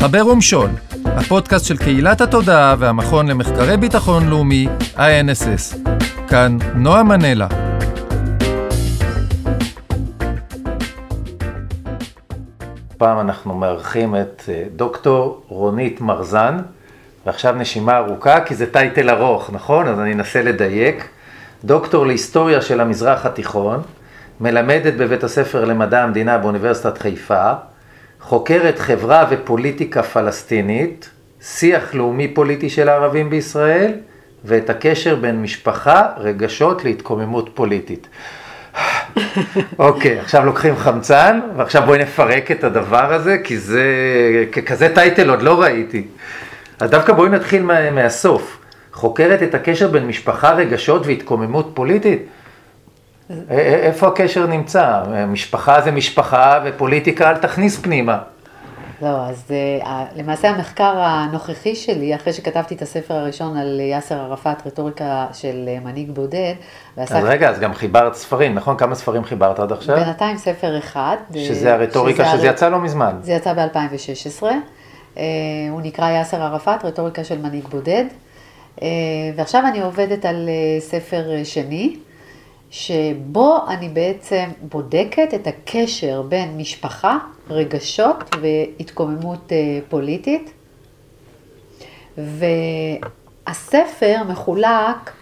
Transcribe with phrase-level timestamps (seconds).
[0.00, 0.70] חבר ומשול,
[1.04, 5.90] הפודקאסט של קהילת התודעה והמכון למחקרי ביטחון לאומי, INSS.
[6.28, 7.46] כאן נועה מנלה.
[12.98, 16.56] פעם אנחנו מארחים את אה, דוקטור רונית מרזן,
[17.26, 19.88] ועכשיו נשימה ארוכה, כי זה טייטל ארוך, נכון?
[19.88, 21.08] אז אני אנסה לדייק.
[21.64, 23.82] דוקטור להיסטוריה של המזרח התיכון,
[24.40, 27.52] מלמדת בבית הספר למדע המדינה באוניברסיטת חיפה,
[28.20, 31.10] חוקרת חברה ופוליטיקה פלסטינית,
[31.42, 33.92] שיח לאומי פוליטי של הערבים בישראל,
[34.44, 38.08] ואת הקשר בין משפחה, רגשות להתקוממות פוליטית.
[39.78, 43.84] אוקיי, okay, עכשיו לוקחים חמצן, ועכשיו בואי נפרק את הדבר הזה, כי זה,
[44.52, 46.06] ככזה טייטל עוד לא ראיתי.
[46.80, 48.58] אז דווקא בואי נתחיל מה, מהסוף.
[48.92, 52.22] חוקרת את הקשר בין משפחה, רגשות והתקוממות פוליטית.
[53.50, 55.02] איפה הקשר נמצא?
[55.28, 58.18] משפחה זה משפחה ופוליטיקה אל תכניס פנימה.
[59.02, 64.66] לא, אז אה, למעשה המחקר הנוכחי שלי, אחרי שכתבתי את הספר הראשון על יאסר ערפאת,
[64.66, 66.54] רטוריקה של אה, מנהיג בודד,
[66.96, 67.14] ועסק...
[67.14, 68.76] אז רגע, אז גם חיברת ספרים, נכון?
[68.76, 69.96] כמה ספרים חיברת עד עכשיו?
[69.96, 71.16] בינתיים ספר אחד.
[71.34, 72.54] שזה הרטוריקה, שזה, שזה הר...
[72.54, 73.16] יצא לא מזמן.
[73.22, 74.42] זה יצא ב-2016.
[75.70, 78.04] הוא נקרא יאסר ערפאת, רטוריקה של מנהיג בודד.
[79.36, 80.48] ועכשיו אני עובדת על
[80.80, 81.96] ספר שני.
[82.70, 87.18] שבו אני בעצם בודקת את הקשר בין משפחה,
[87.50, 90.52] רגשות והתקוממות אה, פוליטית.
[93.46, 95.12] והספר מחולק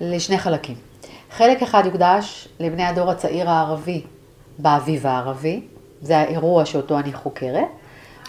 [0.00, 0.74] לשני חלקים.
[1.30, 4.02] חלק אחד יוקדש לבני הדור הצעיר הערבי
[4.58, 5.60] באביב הערבי,
[6.02, 7.64] זה האירוע שאותו אני חוקרת.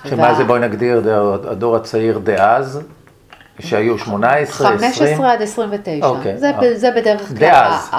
[0.09, 0.33] שמה וה...
[0.33, 1.01] זה בואי נגדיר
[1.49, 2.81] הדור הצעיר דאז?
[3.59, 4.91] שהיו 18, 20?
[4.93, 6.07] 15 עד 29.
[6.07, 6.37] אוקיי.
[6.37, 6.77] זה, אה.
[6.77, 7.37] זה בדרך כלל...
[7.37, 7.89] דאז.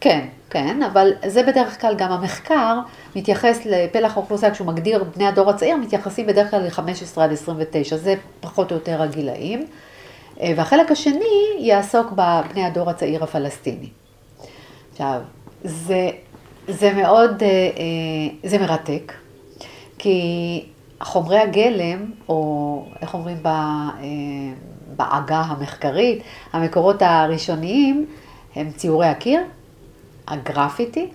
[0.00, 2.78] כן, כן, אבל זה בדרך כלל גם המחקר
[3.16, 8.14] מתייחס לפלח האוכלוסייה, כשהוא מגדיר בני הדור הצעיר, מתייחסים בדרך כלל ל-15 עד 29, זה
[8.40, 9.66] פחות או יותר הגילאים.
[10.40, 13.88] אה, והחלק השני יעסוק בבני הדור הצעיר הפלסטיני.
[14.92, 15.20] עכשיו,
[15.64, 16.10] זה,
[16.68, 19.12] זה מאוד, אה, זה מרתק,
[19.98, 20.64] כי
[21.00, 23.36] חומרי הגלם, או איך אומרים
[24.96, 26.22] בעגה המחקרית,
[26.52, 28.06] המקורות הראשוניים
[28.54, 29.40] הם ציורי הקיר,
[30.28, 31.10] הגרפיטי,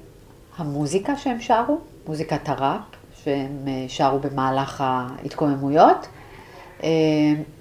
[0.57, 2.81] המוזיקה שהם שרו, מוזיקת הראפ
[3.23, 6.07] שהם אה, שרו במהלך ההתקוממויות,
[6.83, 6.89] אה,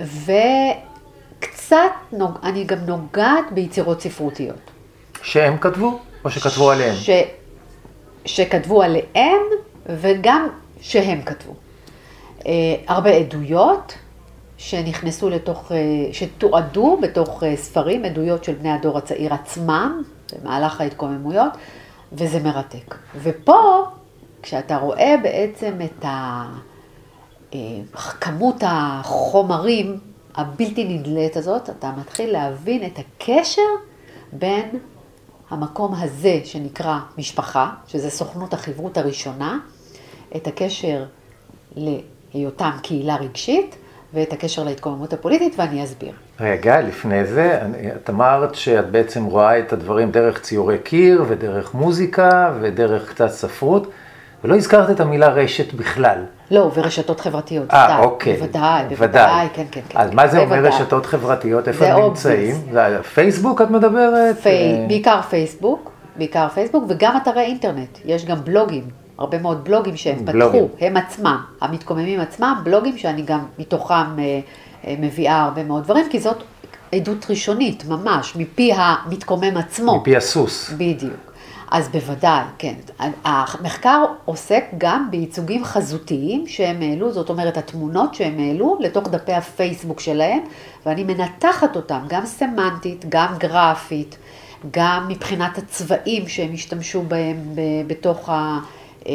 [0.00, 1.76] וקצת,
[2.12, 2.30] נוג...
[2.42, 4.70] אני גם נוגעת ביצירות ספרותיות.
[5.22, 6.94] שהם כתבו, או שכתבו עליהם?
[6.94, 7.10] ש...
[8.24, 9.42] שכתבו עליהם,
[9.86, 10.48] וגם
[10.80, 11.54] שהם כתבו.
[12.46, 12.52] אה,
[12.86, 13.94] הרבה עדויות
[14.56, 15.72] שנכנסו לתוך,
[16.12, 20.02] שתועדו בתוך ספרים, עדויות של בני הדור הצעיר עצמם,
[20.34, 21.52] במהלך ההתקוממויות,
[22.12, 22.94] וזה מרתק.
[23.22, 23.84] ופה,
[24.42, 26.46] כשאתה רואה בעצם את ה...
[27.54, 27.58] אה,
[28.20, 29.98] כמות החומרים
[30.34, 33.62] הבלתי נדלית הזאת, אתה מתחיל להבין את הקשר
[34.32, 34.78] בין
[35.50, 39.58] המקום הזה שנקרא משפחה, שזה סוכנות החברות הראשונה,
[40.36, 41.04] את הקשר
[41.76, 43.76] להיותם קהילה רגשית,
[44.14, 46.12] ואת הקשר להתקוממות הפוליטית, ואני אסביר.
[46.40, 47.60] רגע, לפני זה,
[47.96, 53.90] את אמרת שאת בעצם רואה את הדברים דרך ציורי קיר, ודרך מוזיקה, ודרך קצת ספרות,
[54.44, 56.24] ולא הזכרת את המילה רשת בכלל.
[56.50, 58.36] לא, ורשתות חברתיות, אה, אוקיי.
[58.36, 59.98] בוודאי, בוודאי, כן, כן, כן.
[59.98, 61.68] אז מה זה אומר רשתות חברתיות?
[61.68, 62.56] איפה הם נמצאים?
[63.14, 64.36] פייסבוק את מדברת?
[64.88, 67.98] בעיקר פייסבוק, בעיקר פייסבוק, וגם אתרי אינטרנט.
[68.04, 68.99] יש גם בלוגים.
[69.20, 70.68] הרבה מאוד בלוגים שהם בלוגים.
[70.68, 74.40] פתחו, הם עצמם, המתקוממים עצמם, בלוגים שאני גם מתוכם אה,
[74.86, 76.42] אה, מביאה הרבה מאוד דברים, כי זאת
[76.92, 80.00] עדות ראשונית, ממש, מפי המתקומם עצמו.
[80.00, 80.70] מפי הסוס.
[80.70, 81.30] בדיוק.
[81.70, 82.74] אז בוודאי, כן.
[83.24, 90.00] המחקר עוסק גם בייצוגים חזותיים שהם העלו, זאת אומרת התמונות שהם העלו לתוך דפי הפייסבוק
[90.00, 90.40] שלהם,
[90.86, 94.16] ואני מנתחת אותם, גם סמנטית, גם גרפית,
[94.70, 97.36] גם מבחינת הצבעים שהם השתמשו בהם
[97.86, 98.58] בתוך ה...
[99.06, 99.12] אה,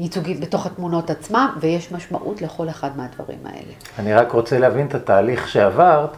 [0.00, 3.72] ייצוגים בתוך התמונות עצמם, ויש משמעות לכל אחד מהדברים האלה.
[3.98, 6.16] אני רק רוצה להבין את התהליך שעברת.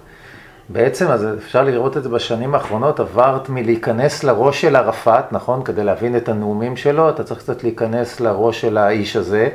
[0.69, 5.63] בעצם, אז אפשר לראות את זה בשנים האחרונות, עברת מלהיכנס לראש של ערפאת, נכון?
[5.65, 9.49] כדי להבין את הנאומים שלו, אתה צריך קצת להיכנס לראש של האיש הזה.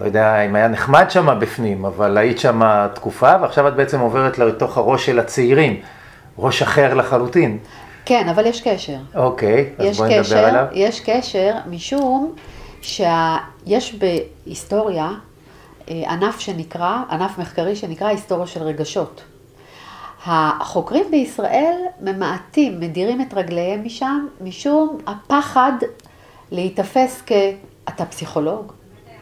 [0.00, 4.38] לא יודע אם היה נחמד שם בפנים, אבל היית שם תקופה, ועכשיו את בעצם עוברת
[4.38, 5.80] לתוך הראש של הצעירים,
[6.38, 7.58] ראש אחר לחלוטין.
[8.04, 8.96] כן, אבל יש קשר.
[9.14, 10.64] אוקיי, אז בואי נדבר עליו.
[10.72, 12.32] יש קשר, משום
[12.84, 15.10] שיש בהיסטוריה
[15.88, 19.22] אה, ענף שנקרא, ענף מחקרי שנקרא היסטוריה של רגשות.
[20.26, 25.72] החוקרים בישראל ממעטים, מדירים את רגליהם משם, משום הפחד
[26.50, 27.32] להיתפס כ...
[27.88, 28.72] אתה פסיכולוג?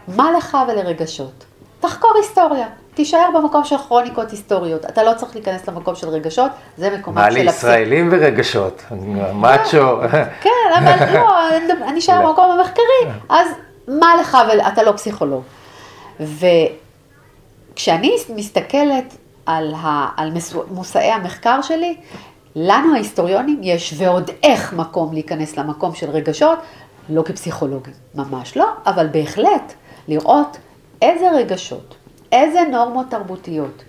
[0.09, 1.44] מה לך ולרגשות?
[1.81, 2.69] תחקור היסטוריה.
[2.94, 4.85] תישאר במקום של כרוניקות היסטוריות.
[4.85, 8.83] אתה לא צריך להיכנס למקום של רגשות, זה מקומם מה של לי ישראלים ורגשות?
[9.35, 10.00] מאצ'ו.
[10.41, 12.29] כן, אבל לא, אני- נשאר לא.
[12.29, 12.85] במקום המחקרי,
[13.29, 13.49] אז
[13.89, 15.43] מה לך ואתה לא פסיכולוג.
[16.21, 19.17] וכשאני מסתכלת
[19.47, 20.33] על, ה, על
[20.71, 21.97] מושאי המחקר שלי,
[22.56, 26.59] לנו ההיסטוריונים יש ועוד איך מקום להיכנס למקום של רגשות,
[27.09, 29.73] לא כפסיכולוגים, ממש לא, אבל בהחלט
[30.09, 30.56] לראות
[31.03, 31.95] איזה רגשות,
[32.32, 33.82] איזה נורמות תרבותיות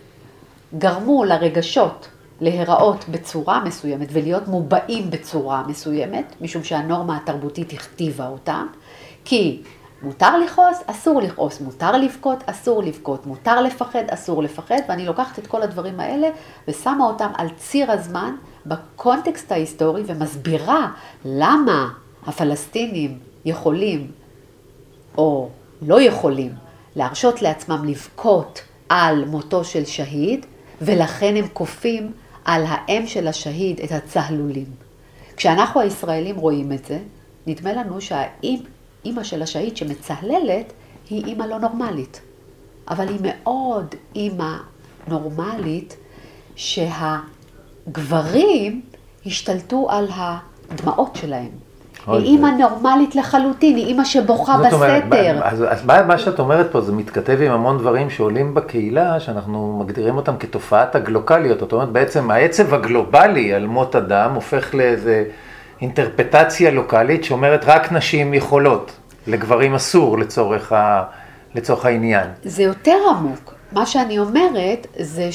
[0.77, 2.07] גרמו לרגשות
[2.41, 8.67] להיראות בצורה מסוימת ולהיות מובעים בצורה מסוימת, משום שהנורמה התרבותית הכתיבה אותם,
[9.25, 9.61] כי
[10.01, 15.47] מותר לכעוס, אסור לכעוס, מותר לבכות, אסור לבכות, מותר לפחד, אסור לפחד, ואני לוקחת את
[15.47, 16.27] כל הדברים האלה
[16.67, 18.35] ושמה אותם על ציר הזמן
[18.65, 20.87] בקונטקסט ההיסטורי ומסבירה
[21.25, 21.89] למה
[22.25, 24.11] הפלסטינים יכולים
[25.17, 25.49] או
[25.81, 26.62] לא יכולים
[26.95, 30.45] להרשות לעצמם לבכות על מותו של שהיד,
[30.81, 32.11] ולכן הם כופים
[32.45, 34.67] על האם של השהיד את הצהלולים.
[35.37, 36.99] כשאנחנו הישראלים רואים את זה,
[37.47, 40.73] נדמה לנו שהאימא של השהיד שמצהללת
[41.09, 42.21] היא אימא לא נורמלית.
[42.87, 44.57] אבל היא מאוד אימא
[45.07, 45.97] נורמלית
[46.55, 47.21] שהגברים
[49.25, 51.51] השתלטו על הדמעות שלהם.
[52.07, 55.39] היא אימא נורמלית לחלוטין, היא אימא שבוכה בסתר.
[55.43, 59.79] אז, אז מה, מה שאת אומרת פה זה מתכתב עם המון דברים שעולים בקהילה, שאנחנו
[59.83, 61.59] מגדירים אותם כתופעת הגלוקליות.
[61.59, 65.23] זאת אומרת, בעצם העצב הגלובלי על מות אדם הופך לאיזה
[65.81, 68.91] אינטרפטציה לוקאלית שאומרת רק נשים יכולות,
[69.27, 71.03] לגברים אסור לצורך, ה,
[71.55, 72.27] לצורך העניין.
[72.43, 73.53] זה יותר עמוק.
[73.71, 75.29] מה שאני אומרת זה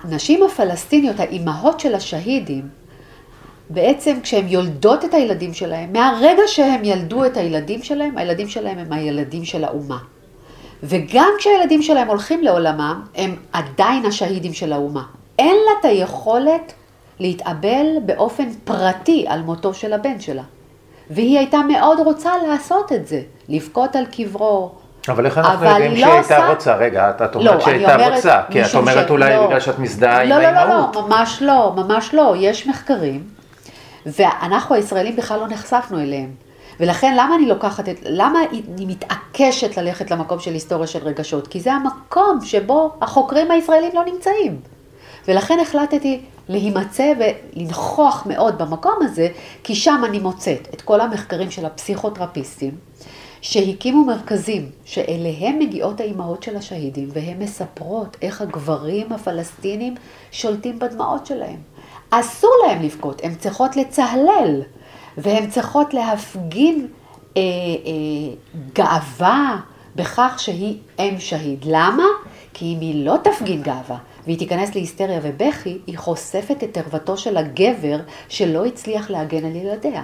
[0.00, 2.81] שהנשים הפלסטיניות, האימהות של השהידים,
[3.72, 8.92] בעצם כשהן יולדות את הילדים שלהם, מהרגע שהם ילדו את הילדים שלהם, הילדים שלהם הם
[8.92, 9.98] הילדים של האומה.
[10.82, 15.02] וגם כשהילדים שלהם הולכים לעולמם, הם עדיין השהידים של האומה.
[15.38, 16.72] אין לה את היכולת
[17.18, 20.42] להתאבל באופן פרטי על מותו של הבן שלה.
[21.10, 24.70] והיא הייתה מאוד רוצה לעשות את זה, לבכות על קברו.
[25.08, 26.76] אבל איך אנחנו אבל יודעים היא שהיא לא הייתה עושה- רוצה?
[26.76, 29.46] רגע, את, את לא, אומרת שהיא הייתה אומרת, רוצה, כי את אומרת ש- אולי לא.
[29.46, 30.96] בגלל שאת מזדהה עם לא, לא, האימהות.
[30.96, 32.34] לא, לא, ממש לא, ממש לא.
[32.38, 33.24] יש מחקרים,
[34.06, 36.30] ואנחנו הישראלים בכלל לא נחשפנו אליהם.
[36.80, 41.46] ולכן למה אני לוקחת את, למה אני מתעקשת ללכת למקום של היסטוריה של רגשות?
[41.48, 44.60] כי זה המקום שבו החוקרים הישראלים לא נמצאים.
[45.28, 49.28] ולכן החלטתי להימצא ולנכוח מאוד במקום הזה,
[49.64, 52.76] כי שם אני מוצאת את כל המחקרים של הפסיכותרפיסטים,
[53.40, 59.94] שהקימו מרכזים שאליהם מגיעות האימהות של השהידים, והן מספרות איך הגברים הפלסטינים
[60.32, 61.71] שולטים בדמעות שלהם.
[62.14, 64.62] אסור להם לבכות, הן צריכות לצהלל,
[65.18, 66.86] והן צריכות להפגין
[67.36, 67.40] אה,
[67.86, 68.34] אה,
[68.74, 69.56] גאווה
[69.96, 71.64] בכך שהיא אם שהיד.
[71.64, 72.04] למה?
[72.54, 77.36] כי אם היא לא תפגין גאווה והיא תיכנס להיסטריה ובכי, היא חושפת את ערוותו של
[77.36, 77.98] הגבר
[78.28, 80.02] שלא הצליח להגן על ילדיה.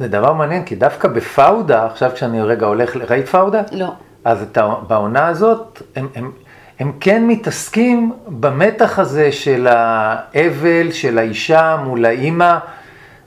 [0.00, 3.62] זה דבר מעניין, כי דווקא בפאודה, עכשיו כשאני רגע הולך, ראית פאודה?
[3.72, 3.88] לא.
[4.24, 6.32] אז את ה- בעונה הזאת, הם, הם,
[6.78, 12.58] הם כן מתעסקים במתח הזה של האבל, של האישה מול האימא.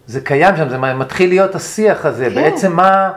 [0.07, 2.29] זה קיים שם, זה מתחיל להיות השיח הזה.
[2.29, 2.35] כן.
[2.35, 3.11] בעצם מה,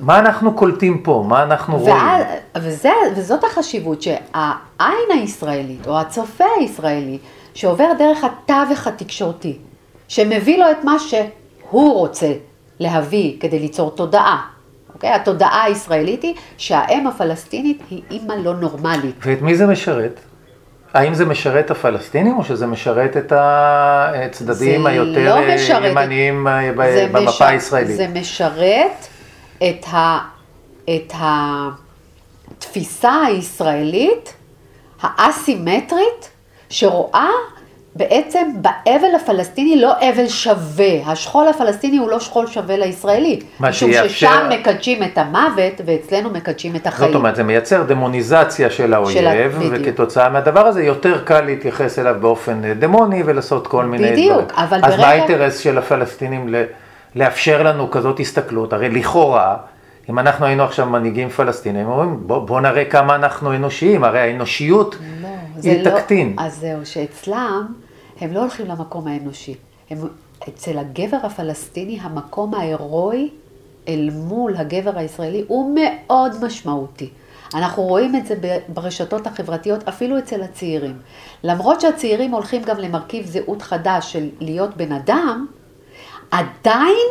[0.00, 1.24] מה אנחנו קולטים פה?
[1.28, 1.96] מה אנחנו רואים?
[1.96, 2.24] ואז,
[2.56, 7.18] וזה, וזאת החשיבות שהעין הישראלית, או הצופה הישראלי,
[7.54, 9.58] שעובר דרך התווך התקשורתי,
[10.08, 12.32] שמביא לו את מה שהוא רוצה
[12.80, 14.57] להביא כדי ליצור תודעה.
[14.98, 15.10] אוקיי?
[15.10, 19.14] התודעה הישראלית היא שהאם הפלסטינית היא אימא לא נורמלית.
[19.22, 20.20] ואת מי זה משרת?
[20.94, 26.72] האם זה משרת הפלסטינים, או שזה משרת את הצדדים היותר לא אה, משרת ימניים אה,
[27.12, 27.96] במפה מש- הישראלית?
[27.96, 29.06] זה משרת
[29.58, 30.18] את, ה,
[30.84, 31.12] את
[32.50, 34.34] התפיסה הישראלית
[35.02, 36.30] האסימטרית,
[36.70, 37.28] שרואה
[38.02, 40.86] בעצם באבל הפלסטיני לא אבל שווה.
[41.06, 43.40] השכול הפלסטיני הוא לא שכול שווה לישראלי.
[43.60, 47.10] מה משום שיאפשר- ששם מקדשים את המוות ואצלנו מקדשים את החיים.
[47.12, 49.72] זאת אומרת, זה מייצר דמוניזציה של האויב, בדיוק.
[49.88, 54.66] וכתוצאה מהדבר הזה יותר קל להתייחס אליו באופן אה, דמוני ולעשות כל מיני בדיוק, דברים.
[54.68, 56.64] אבל אז מה ברגע- האינטרס של הפלסטינים ל-
[57.14, 58.72] לאפשר לנו כזאת הסתכלות?
[58.72, 59.56] הרי לכאורה,
[60.10, 64.20] אם אנחנו היינו עכשיו מנהיגים פלסטינים, הם אומרים, בוא, בוא נראה כמה אנחנו אנושיים, הרי
[64.20, 65.28] האנושיות לא,
[65.62, 66.34] היא זה תקטין.
[66.38, 67.66] לא, אז זהו, שאצלם
[68.20, 69.54] הם לא הולכים למקום האנושי.
[69.90, 69.98] הם,
[70.48, 73.30] אצל הגבר הפלסטיני המקום ההירואי
[73.88, 77.08] אל מול הגבר הישראלי הוא מאוד משמעותי.
[77.54, 78.34] אנחנו רואים את זה
[78.68, 80.96] ברשתות החברתיות, אפילו אצל הצעירים.
[81.42, 85.46] למרות שהצעירים הולכים גם למרכיב זהות חדש של להיות בן אדם,
[86.30, 87.06] עדיין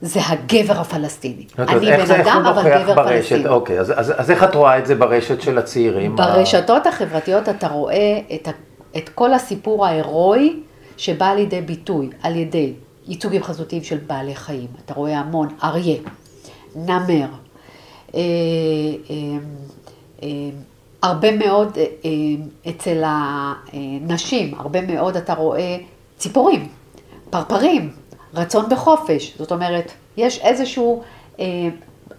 [0.00, 1.46] זה הגבר הפלסטיני.
[1.58, 3.28] אני בן אדם, אבל גבר ברשת?
[3.28, 3.48] פלסטיני.
[3.48, 6.16] אוקיי, אז, אז, אז איך את רואה את זה ברשת של הצעירים?
[6.16, 8.48] ברשתות החברתיות אתה רואה את,
[8.96, 10.56] את כל הסיפור ההירואי
[10.96, 12.72] שבא לידי ביטוי על ידי
[13.06, 14.66] ייצוגים חזותיים של בעלי חיים.
[14.84, 15.96] אתה רואה המון אריה,
[16.76, 17.26] נמר,
[18.14, 18.20] אה,
[19.10, 19.16] אה,
[20.22, 20.28] אה,
[21.02, 21.78] הרבה מאוד
[22.68, 25.76] אצל הנשים, הרבה מאוד אתה רואה
[26.18, 26.68] ציפורים,
[27.30, 27.92] פרפרים,
[28.34, 29.34] רצון בחופש.
[29.38, 31.02] זאת אומרת, יש איזשהו,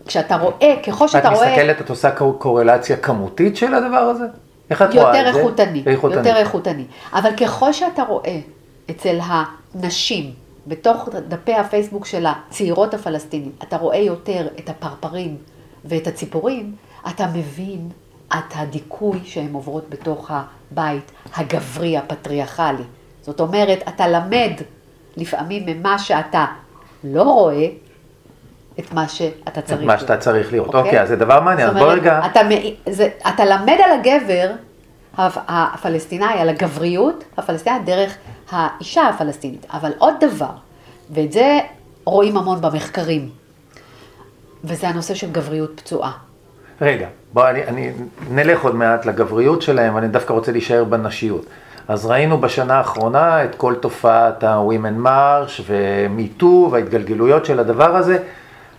[0.06, 1.48] כשאתה רואה, ככל את שאתה רואה...
[1.48, 4.26] מסתכלת, את עושה קור- קורלציה כמותית של הדבר הזה?
[4.70, 5.40] איך את רואה את יותר זה?
[5.40, 6.18] איכותני, איכותני.
[6.18, 6.84] יותר איכותני.
[7.14, 8.40] אבל ככל שאתה רואה
[8.90, 10.34] אצל הנשים,
[10.68, 15.38] בתוך דפי הפייסבוק של הצעירות הפלסטינית, אתה רואה יותר את הפרפרים
[15.86, 16.76] ואת הציפורים,
[17.08, 17.90] אתה מבין
[18.34, 20.32] את הדיכוי שהן עוברות בתוך
[20.72, 22.84] הבית הגברי, הפטריארכלי.
[23.22, 24.52] זאת אומרת, אתה למד
[25.18, 26.46] לפעמים ממה שאתה
[27.04, 27.68] לא רואה,
[28.80, 29.80] את מה שאתה צריך.
[29.82, 30.68] את מה שאתה צריך לראות.
[30.68, 30.82] אוקיי?
[30.82, 31.70] אוקיי, אז זה דבר מעניין.
[31.70, 32.22] אז בוא רגע...
[32.26, 32.40] אתה,
[32.90, 34.52] זה, אתה למד על הגבר
[35.18, 38.18] הפ- הפלסטיני, על הגבריות הפלסטינית דרך
[38.52, 39.66] האישה הפלסטינית.
[39.74, 40.52] אבל עוד דבר,
[41.10, 41.60] ואת זה
[42.06, 43.30] רואים המון במחקרים,
[44.64, 46.12] וזה הנושא של גבריות פצועה.
[46.82, 47.92] רגע, בוא, אני, אני
[48.30, 51.46] נלך עוד מעט לגבריות שלהם, אני דווקא רוצה להישאר בנשיות.
[51.88, 58.18] אז ראינו בשנה האחרונה את כל תופעת ה-Women March ו-MeToo וההתגלגלויות של הדבר הזה.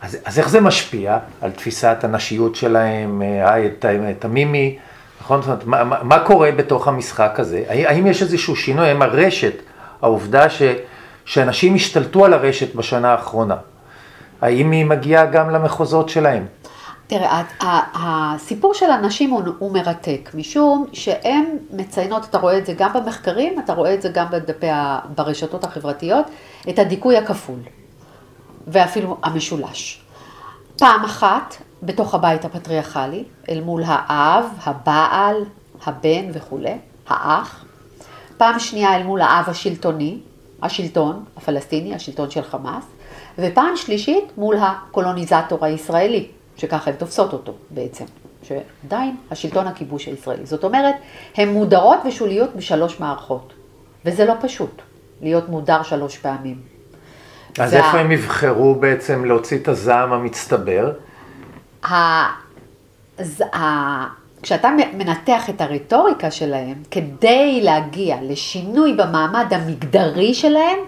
[0.02, 4.78] אז, אז איך זה משפיע על תפיסת הנשיות שלהם, אה, את, את המימי,
[5.20, 5.42] נכון?
[5.42, 7.64] זאת אומרת, מה, מה, קורה בתוך המשחק הזה?
[7.68, 8.88] האם יש איזשהו שינוי?
[8.88, 9.54] האם הרשת,
[10.02, 10.62] העובדה ש,
[11.24, 13.56] שאנשים השתלטו על הרשת בשנה האחרונה,
[14.40, 16.46] האם היא מגיעה גם למחוזות שלהם?
[17.06, 17.42] תראה,
[17.94, 23.58] הסיפור של הנשים הוא, הוא מרתק, משום שהן מציינות, אתה רואה את זה גם במחקרים,
[23.64, 24.66] אתה רואה את זה גם בדפי,
[25.14, 26.26] ברשתות החברתיות,
[26.68, 27.58] את הדיכוי הכפול,
[28.68, 30.00] ואפילו המשולש.
[30.78, 35.36] פעם אחת, בתוך הבית הפטריארכלי, אל מול האב, הבעל,
[35.86, 37.64] הבן וכולי, האח.
[38.36, 40.18] פעם שנייה אל מול האב השלטוני,
[40.62, 42.84] השלטון הפלסטיני, השלטון של חמאס,
[43.38, 48.04] ופעם שלישית מול הקולוניזטור הישראלי, שככה הן תופסות אותו בעצם,
[48.42, 50.46] שעדיין השלטון הכיבוש הישראלי.
[50.46, 50.94] זאת אומרת,
[51.34, 53.52] הן מודרות בשוליות בשלוש מערכות,
[54.04, 54.82] וזה לא פשוט,
[55.22, 56.77] להיות מודר שלוש פעמים.
[57.60, 60.92] אז איפה הם יבחרו בעצם להוציא את הזעם המצטבר?
[61.84, 62.24] ה-
[63.22, 64.06] ז- ה-
[64.42, 70.78] כשאתה מנתח את הרטוריקה שלהם, כדי להגיע לשינוי במעמד המגדרי שלהם,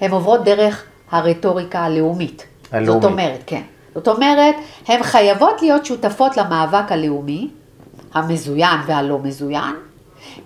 [0.00, 2.46] הן עוברות דרך הרטוריקה הלאומית.
[2.72, 3.02] הלאומית.
[3.02, 3.62] זאת אומרת, כן.
[3.94, 4.54] זאת אומרת,
[4.88, 7.48] הן חייבות להיות שותפות למאבק הלאומי,
[8.14, 9.74] המזוין והלא מזוין,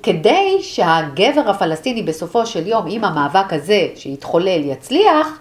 [0.02, 5.38] כדי שהגבר הפלסטיני בסופו של יום, אם המאבק הזה שיתחולל יצליח,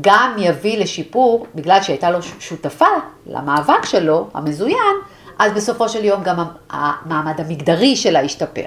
[0.00, 2.86] גם יביא לשיפור, בגלל שהייתה לו שותפה
[3.26, 4.96] למאבק שלו, המזוין,
[5.38, 8.66] אז בסופו של יום גם המעמד המגדרי שלה ישתפר.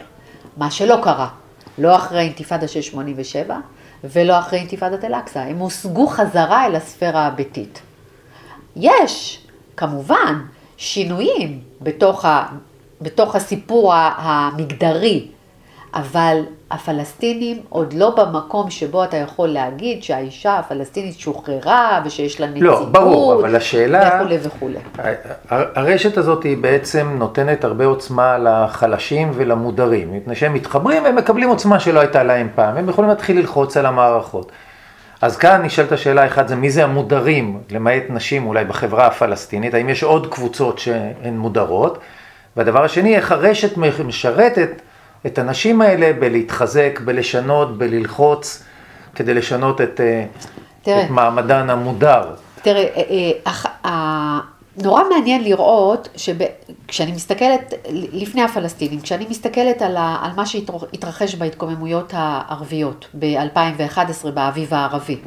[0.57, 1.27] מה שלא קרה,
[1.77, 3.57] לא אחרי אינתיפאדה של 87
[4.03, 7.81] ולא אחרי אינתיפאדת אל-אקצא, הם הושגו חזרה אל הספירה הביתית.
[8.75, 9.41] יש,
[9.77, 10.41] כמובן,
[10.77, 12.45] שינויים בתוך, ה,
[13.01, 15.27] בתוך הסיפור המגדרי,
[15.93, 22.67] אבל הפלסטינים עוד לא במקום שבו אתה יכול להגיד שהאישה הפלסטינית שוחררה ושיש לה נציגות.
[22.79, 24.77] לא, ברור, אבל השאלה- וכולי וכולי.
[25.49, 31.79] הרשת הזאת היא בעצם נותנת הרבה עוצמה לחלשים ולמודרים, מפני שהם מתחברים והם מקבלים עוצמה
[31.79, 34.51] שלא הייתה להם פעם, הם יכולים להתחיל ללחוץ על המערכות.
[35.21, 39.89] אז כאן נשאלת השאלה, אחד זה מי זה המודרים, למעט נשים אולי בחברה הפלסטינית, האם
[39.89, 41.97] יש עוד קבוצות שהן מודרות,
[42.57, 44.81] והדבר השני, איך הרשת משרתת
[45.25, 48.63] את הנשים האלה בלהתחזק, בלשנות, בללחוץ,
[49.15, 50.25] כדי לשנות את, אה,
[50.81, 51.03] תראה.
[51.05, 52.23] את מעמדן המודר.
[52.61, 54.39] תראה, אה, אה, אח- ה-
[54.83, 62.13] נורא מעניין לראות שכשאני מסתכלת, לפני הפלסטינים, כשאני מסתכלת על, ה, על מה שהתרחש בהתקוממויות
[62.15, 63.99] הערביות ב-2011
[64.33, 65.17] באביב הערבי,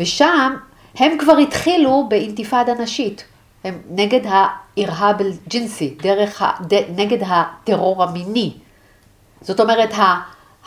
[0.00, 0.56] ושם
[0.96, 3.24] הם כבר התחילו באינתיפאדה נשית,
[3.64, 8.52] הם נגד האירהאב אל-ג'ינסי, דרך, ה, ד, נגד הטרור המיני.
[9.42, 10.14] זאת אומרת, ה...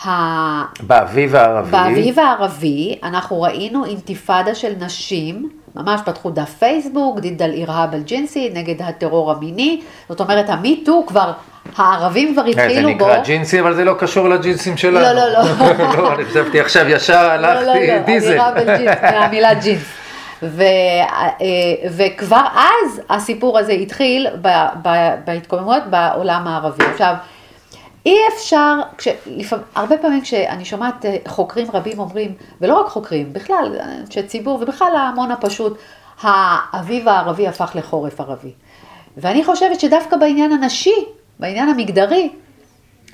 [0.07, 1.71] ה באביב הערבי.
[1.71, 8.01] באביב הערבי אנחנו ראינו אינתיפאדה של נשים, ממש פתחו דף פייסבוק, דיד אל אירהאב אל
[8.01, 11.31] ג'ינסי, נגד הטרור המיני, זאת אומרת המיטו כבר,
[11.77, 13.05] הערבים כבר זה התחילו בו.
[13.05, 14.99] נקרא ג'ינסי, אבל זה לא קשור לג'ינסים שלנו.
[14.99, 15.43] לא, לא, לא.
[15.97, 18.31] לא, אני חשבתי עכשיו ישר הלכתי לא, לא, דיזל.
[18.31, 19.83] אירהאב אל ג'ינס, מהמילה ג'ינס.
[20.43, 21.29] ו, אה,
[21.89, 26.83] וכבר אז הסיפור הזה התחיל ב- ב- בהתקוממות בעולם הערבי.
[26.93, 27.13] עכשיו,
[28.05, 33.79] אי אפשר, כשלפעמים, הרבה פעמים כשאני שומעת אה, חוקרים רבים אומרים, ולא רק חוקרים, בכלל,
[34.01, 35.77] אנשי ציבור ובכלל ההמון הפשוט,
[36.21, 38.51] האביב הערבי הפך לחורף ערבי.
[39.17, 41.05] ואני חושבת שדווקא בעניין הנשי,
[41.39, 42.29] בעניין המגדרי,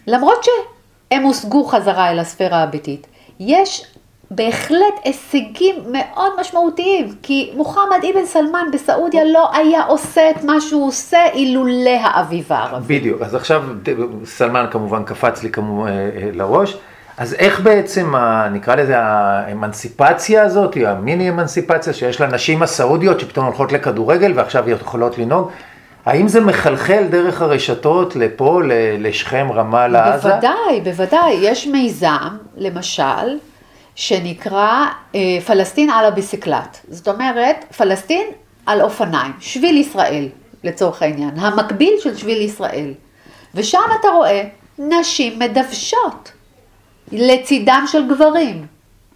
[0.08, 3.08] למרות שהם הושגו חזרה אל הספירה הביתית,
[3.40, 3.86] יש
[4.34, 10.88] בהחלט הישגים מאוד משמעותיים, כי מוחמד אבן סלמן בסעודיה לא היה עושה את מה שהוא
[10.88, 13.00] עושה אילולא האביב הערבי.
[13.00, 13.64] בדיוק, אז עכשיו
[14.26, 16.78] סלמן כמובן קפץ לי כמובן אה, אה, לראש.
[17.18, 23.72] אז איך בעצם, ה, נקרא לזה האמנסיפציה הזאת, המיני אמנסיפציה שיש לנשים הסעודיות שפתאום הולכות
[23.72, 25.50] לכדורגל ועכשיו יכולות לנהוג,
[26.06, 28.62] האם זה מחלחל דרך הרשתות לפה,
[29.00, 30.30] לשכם, רמאללה, עזה?
[30.30, 31.34] בוודאי, בוודאי.
[31.42, 33.38] יש מיזם, למשל,
[33.96, 36.78] שנקרא אה, פלסטין על הביסיקלט.
[36.90, 38.28] זאת אומרת, פלסטין
[38.66, 40.28] על אופניים, שביל ישראל,
[40.64, 42.94] לצורך העניין, המקביל של שביל ישראל.
[43.56, 44.44] ושם אתה רואה
[44.80, 46.32] נשים מדוושות
[47.12, 48.66] לצידם של גברים.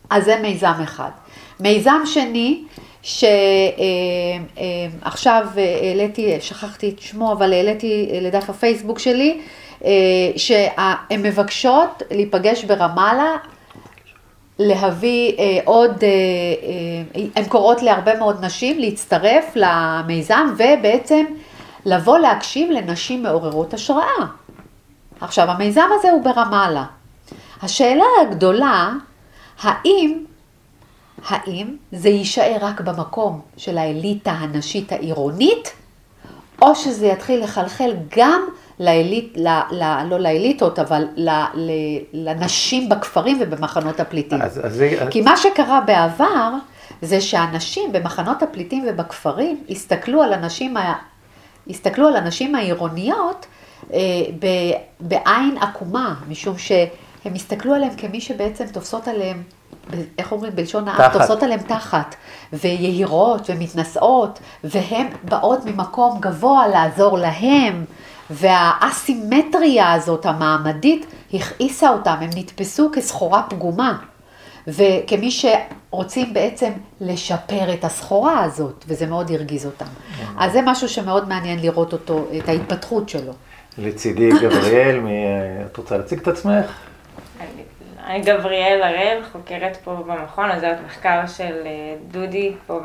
[0.09, 1.09] אז זה מיזם אחד.
[1.59, 2.63] מיזם שני,
[3.01, 3.43] שעכשיו
[5.57, 9.41] אה, אה, העליתי, שכחתי את שמו, אבל העליתי לדף הפייסבוק שלי,
[10.35, 13.35] שהן מבקשות להיפגש ברמאללה
[14.59, 16.09] להביא אה, עוד, אה,
[17.15, 21.25] אה, הן קוראות להרבה מאוד נשים להצטרף למיזם ובעצם
[21.85, 24.25] לבוא להקשיב לנשים מעוררות השראה.
[25.21, 26.85] עכשיו, המיזם הזה הוא ברמאללה.
[27.61, 28.91] השאלה הגדולה,
[29.61, 30.23] האם,
[31.27, 35.73] האם זה יישאר רק במקום של האליטה הנשית העירונית,
[36.61, 38.41] או שזה יתחיל לחלחל גם
[38.79, 41.71] לאליט, ל, ל, לא לאליטות, אבל ל, ל,
[42.13, 44.41] לנשים בכפרים ובמחנות הפליטים.
[44.41, 46.51] אז, אז כי מה שקרה בעבר,
[47.01, 50.77] זה שאנשים במחנות הפליטים ובכפרים הסתכלו על הנשים,
[51.69, 53.45] הסתכלו על הנשים העירוניות
[53.93, 53.99] אה,
[54.39, 54.47] ב,
[54.99, 59.43] בעין עקומה, משום שהם הסתכלו עליהם כמי שבעצם תופסות עליהם
[60.17, 62.15] איך אומרים בלשון העם, תופסות עליהם תחת,
[62.53, 67.85] ויהירות ומתנשאות, והן באות ממקום גבוה לעזור להם,
[68.29, 73.97] והאסימטריה הזאת המעמדית הכעיסה אותם, הם נתפסו כסחורה פגומה.
[74.67, 76.71] וכמי שרוצים בעצם
[77.01, 79.85] לשפר את הסחורה הזאת, וזה מאוד הרגיז אותם.
[80.37, 83.33] אז זה משהו שמאוד מעניין לראות אותו, את ההתפתחות שלו.
[83.77, 84.99] לצידי גבריאל,
[85.71, 86.65] את רוצה להציג את עצמך?
[88.05, 92.79] אני גבריאל הראל, חוקרת פה במכון, עוזרת מחקר של אה, דודי פה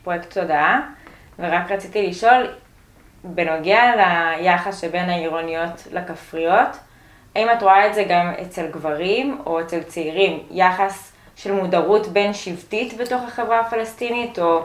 [0.00, 0.80] בפרויקט תודעה,
[1.38, 2.46] ורק רציתי לשאול,
[3.24, 3.82] בנוגע
[4.40, 6.76] ליחס שבין העירוניות לכפריות,
[7.36, 12.32] האם את רואה את זה גם אצל גברים או אצל צעירים, יחס של מודרות בין
[12.32, 14.60] שבטית בתוך החברה הפלסטינית, או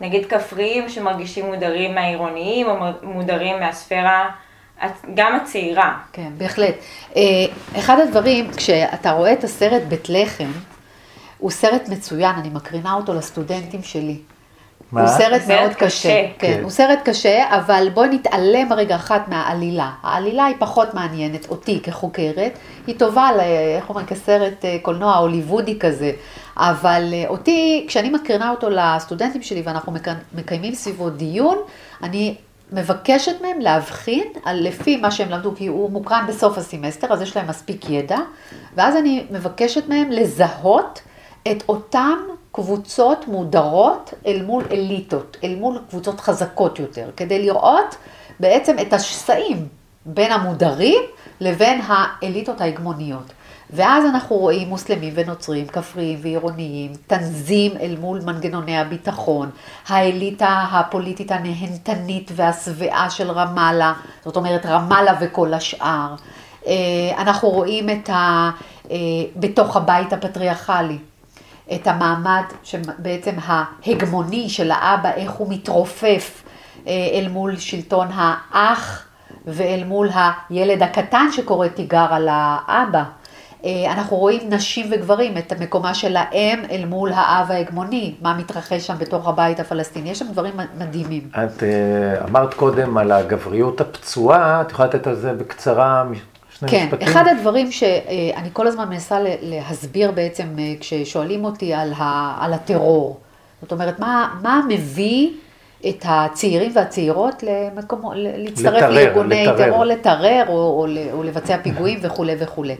[0.00, 4.30] נגיד כפריים שמרגישים מודרים מהעירוניים או מודרים מהספירה
[5.14, 5.98] גם הצעירה.
[6.12, 6.74] כן, בהחלט.
[7.16, 7.22] אה,
[7.78, 10.50] אחד הדברים, כשאתה רואה את הסרט בית לחם,
[11.38, 14.18] הוא סרט מצוין, אני מקרינה אותו לסטודנטים שלי.
[14.92, 15.00] מה?
[15.00, 15.86] הוא סרט מאוד קשה.
[15.86, 16.08] קשה.
[16.08, 19.90] כן, כן, הוא סרט קשה, אבל בואי נתעלם רגע אחת מהעלילה.
[20.02, 23.30] העלילה היא פחות מעניינת אותי כחוקרת, היא טובה,
[23.76, 26.12] איך אומרים, כסרט אה, קולנוע הוליוודי כזה,
[26.56, 29.92] אבל אה, אותי, כשאני מקרינה אותו לסטודנטים שלי ואנחנו
[30.34, 31.58] מקיימים סביבו דיון,
[32.02, 32.34] אני
[32.72, 37.36] מבקשת מהם להבחין על לפי מה שהם למדו, כי הוא מוקרן בסוף הסמסטר, אז יש
[37.36, 38.18] להם מספיק ידע,
[38.74, 41.02] ואז אני מבקשת מהם לזהות
[41.50, 42.16] את אותן
[42.58, 47.96] קבוצות מודרות אל מול אליטות, אל מול קבוצות חזקות יותר, כדי לראות
[48.40, 49.68] בעצם את השסעים
[50.06, 51.02] בין המודרים
[51.40, 53.32] לבין האליטות ההגמוניות.
[53.70, 59.50] ואז אנחנו רואים מוסלמים ונוצרים, כפריים ועירוניים, תנזים אל מול מנגנוני הביטחון,
[59.88, 63.92] האליטה הפוליטית הנהנתנית והשבעה של רמאללה,
[64.24, 66.14] זאת אומרת רמאללה וכל השאר.
[66.66, 66.72] אה,
[67.18, 68.50] אנחנו רואים את ה...
[68.90, 68.96] אה,
[69.36, 70.98] בתוך הבית הפטריארכלי,
[71.74, 76.42] את המעמד שבעצם ההגמוני של האבא, איך הוא מתרופף
[76.86, 79.04] אה, אל מול שלטון האח
[79.46, 80.08] ואל מול
[80.50, 83.04] הילד הקטן שקורא תיגר על האבא.
[83.64, 88.86] אה, אנחנו רואים נשים וגברים, את מקומה של האם אל מול האב ההגמוני, מה מתרחש
[88.86, 91.28] שם בתוך הבית הפלסטיני, יש שם דברים מדהימים.
[91.30, 96.04] את אה, אמרת קודם על הגבריות הפצועה, את יכולה לתת על זה בקצרה
[96.60, 97.08] שני כן, משפטים?
[97.08, 103.20] אחד הדברים שאני כל הזמן מנסה להסביר בעצם אה, כששואלים אותי על, ה, על הטרור,
[103.62, 105.30] זאת אומרת, מה, מה מביא
[105.88, 109.70] את הצעירים והצעירות למקום, להצטרף לתרר, לארגוני לתרר.
[109.70, 112.76] טרור, לטרר או, או, או לבצע פיגועים וכולי וכולי.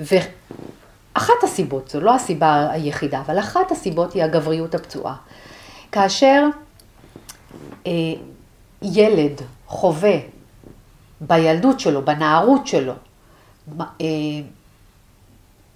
[0.00, 5.14] ואחת הסיבות, זו לא הסיבה היחידה, אבל אחת הסיבות היא הגבריות הפצועה.
[5.92, 6.44] כאשר
[7.86, 7.92] אה,
[8.82, 10.16] ילד חווה
[11.26, 12.92] בילדות שלו, בנערות שלו,
[13.80, 14.06] אה,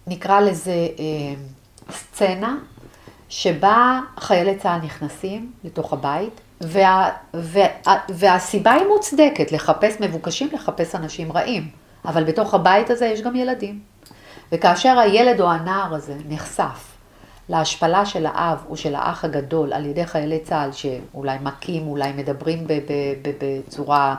[0.06, 1.34] נקרא לזה אה,
[1.90, 2.56] סצנה,
[3.28, 7.66] שבה חיילי צה"ל נכנסים לתוך הבית, וה, וה,
[8.08, 11.68] והסיבה היא מוצדקת, לחפש מבוקשים, לחפש אנשים רעים.
[12.04, 13.80] אבל בתוך הבית הזה יש גם ילדים.
[14.52, 16.96] וכאשר הילד או הנער הזה נחשף
[17.48, 22.66] להשפלה של האב או של האח הגדול על ידי חיילי צה"ל שאולי מכים, אולי מדברים
[23.22, 24.14] בצורה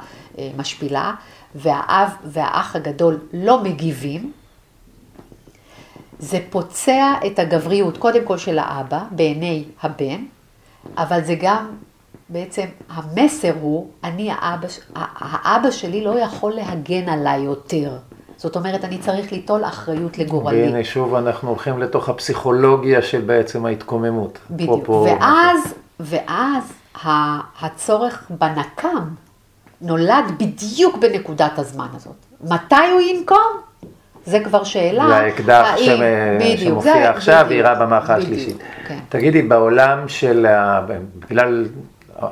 [0.58, 1.14] משפילה,
[1.56, 4.32] והאב והאח הגדול לא מגיבים,
[6.20, 10.24] זה פוצע את הגבריות, קודם כל של האבא, בעיני הבן,
[10.98, 11.68] אבל זה גם
[12.30, 17.98] בעצם, המסר הוא, אני האבא, האבא שלי לא יכול להגן עליי יותר.
[18.38, 20.64] זאת אומרת, אני צריך ליטול אחריות לגורלי.
[20.64, 24.40] והנה שוב אנחנו הולכים לתוך הפסיכולוגיה של בעצם ההתקוממות.
[24.50, 26.74] בדיוק, ואז, ואז
[27.62, 29.08] הצורך בנקם
[29.82, 32.16] נולד בדיוק בנקודת הזמן הזאת.
[32.44, 33.62] מתי הוא ינקום?
[34.26, 35.08] זה כבר שאלה.
[35.08, 36.00] זה האקדח האם,
[36.40, 38.58] בדיוק, שמופיע זה, עכשיו, יירה במערכה השלישית.
[38.88, 39.00] כן.
[39.10, 40.46] תגידי, בעולם של,
[41.30, 41.66] בגלל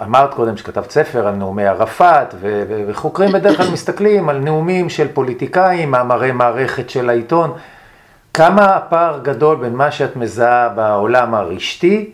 [0.03, 2.36] אמרת קודם שכתבת ספר על נאומי ערפאת,
[2.88, 7.53] וחוקרים בדרך כלל מסתכלים על נאומים של פוליטיקאים, מאמרי מערכת של העיתון.
[8.34, 12.12] כמה הפער גדול בין מה שאת מזהה בעולם הרשתי,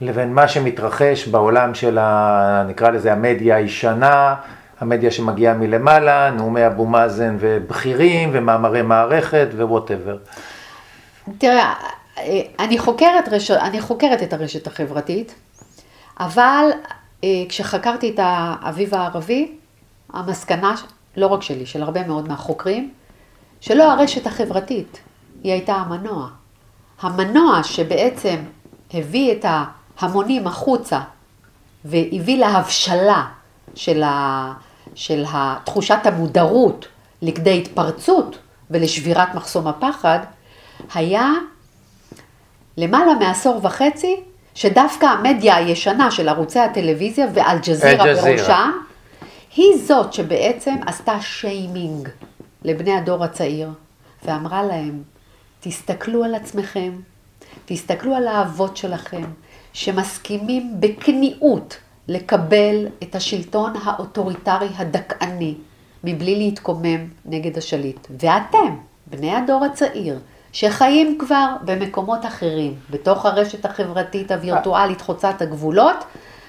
[0.00, 4.34] לבין מה שמתרחש בעולם של, ה, נקרא לזה, המדיה הישנה,
[4.80, 10.18] המדיה שמגיעה מלמעלה, נאומי אבו מאזן ובכירים, ומאמרי מערכת וווטאבר.
[11.38, 11.74] תראה,
[12.58, 13.50] אני חוקרת, רש...
[13.50, 15.34] אני חוקרת את הרשת החברתית,
[16.20, 16.70] אבל
[17.24, 19.52] אה, כשחקרתי את האביב הערבי,
[20.12, 20.74] המסקנה,
[21.16, 22.90] לא רק שלי, של הרבה מאוד מהחוקרים,
[23.60, 24.98] שלא הרשת החברתית,
[25.42, 26.28] היא הייתה המנוע.
[27.00, 28.36] המנוע שבעצם
[28.94, 29.46] הביא את
[29.98, 31.00] ההמונים החוצה
[31.84, 33.24] והביא להבשלה
[33.74, 34.52] של, ה,
[34.94, 35.24] של
[35.64, 36.88] תחושת המודרות
[37.22, 38.38] לכדי התפרצות
[38.70, 40.18] ולשבירת מחסום הפחד,
[40.94, 41.30] היה
[42.76, 44.20] למעלה מעשור וחצי
[44.54, 48.70] שדווקא המדיה הישנה של ערוצי הטלוויזיה ואל-ג'זירה בראשם,
[49.56, 52.08] היא זאת שבעצם עשתה שיימינג
[52.64, 53.70] לבני הדור הצעיר,
[54.24, 55.02] ואמרה להם,
[55.60, 56.92] תסתכלו על עצמכם,
[57.64, 59.24] תסתכלו על האבות שלכם,
[59.72, 61.76] שמסכימים בכניעות
[62.08, 65.54] לקבל את השלטון האוטוריטרי הדכאני,
[66.04, 68.06] מבלי להתקומם נגד השליט.
[68.20, 70.18] ואתם, בני הדור הצעיר,
[70.52, 76.04] שחיים כבר במקומות אחרים, בתוך הרשת החברתית הווירטואלית חוצת הגבולות,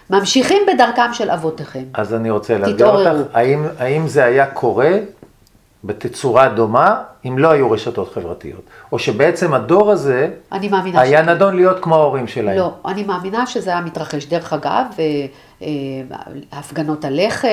[0.10, 1.84] ממשיכים בדרכם של אבותיכם.
[1.94, 4.92] אז אני רוצה לאתגר אותך, האם, האם זה היה קורה
[5.86, 8.62] בתצורה דומה אם לא היו רשתות חברתיות?
[8.92, 11.28] או שבעצם הדור הזה היה ש...
[11.28, 12.58] נדון להיות כמו ההורים שלהם?
[12.58, 14.26] לא, אני מאמינה שזה היה מתרחש.
[14.26, 15.26] דרך אגב, אה,
[15.62, 15.68] אה,
[16.52, 17.48] הפגנות הלחם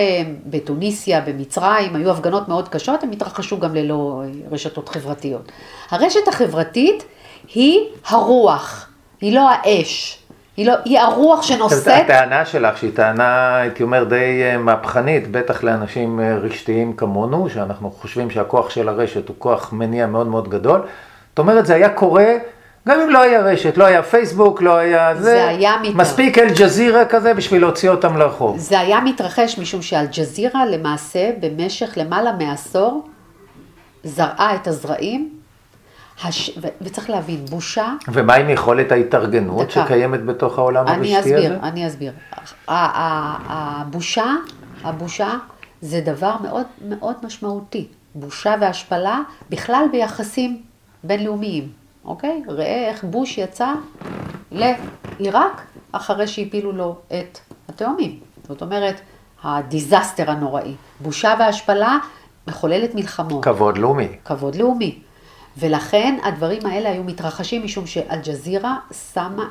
[0.47, 5.53] בתוניסיה, במצרים, היו הפגנות מאוד קשות, הם התרחשו גם ללא אה, רשתות חברתיות.
[5.91, 7.05] הרשת החברתית
[7.55, 8.89] היא הרוח,
[9.21, 10.22] היא לא האש.
[10.57, 11.87] היא, לא, היא הרוח שנושאת...
[12.05, 18.31] הטענה שלך, שהיא טענה, הייתי אומר, די אה, מהפכנית, בטח לאנשים רשתיים כמונו, שאנחנו חושבים
[18.31, 20.81] שהכוח של הרשת הוא כוח מניע מאוד מאוד גדול.
[21.29, 22.35] זאת אומרת, זה היה קורה
[22.89, 25.97] גם אם לא היה רשת, לא היה פייסבוק, לא היה זה, זה היה מתרחש.
[25.97, 28.59] מספיק אל-ג'זירה כזה בשביל להוציא אותם לרחוב.
[28.59, 33.09] זה היה מתרחש משום שאל-ג'זירה למעשה במשך למעלה מעשור
[34.05, 35.31] זרעה את הזרעים,
[36.25, 36.51] הש...
[36.63, 36.67] ו...
[36.81, 37.95] וצריך להבין, בושה...
[38.09, 39.85] ומה עם יכולת ההתארגנות דקה.
[39.85, 41.37] שקיימת בתוך העולם הרשתי הזה?
[41.37, 42.13] אני אסביר, אני אסביר.
[42.69, 44.35] הבושה,
[44.85, 45.31] הבושה
[45.81, 47.87] זה דבר מאוד מאוד משמעותי.
[48.15, 49.21] בושה והשפלה
[49.51, 50.63] בכלל ביחסים
[51.05, 51.69] בינלאומיים.
[52.05, 52.43] אוקיי?
[52.49, 53.73] ראה איך בוש יצא
[54.53, 58.21] לעיראק אחרי שהפילו לו את התאומים.
[58.49, 59.01] זאת אומרת,
[59.43, 60.75] הדיזסטר הנוראי.
[61.01, 61.99] בושה והשפלה
[62.49, 63.45] מחוללת מלחמות.
[63.45, 64.09] כבוד לאומי.
[64.25, 64.99] כבוד לאומי.
[65.57, 68.77] ולכן הדברים האלה היו מתרחשים משום שאלג'זירה
[69.15, 69.45] שמה,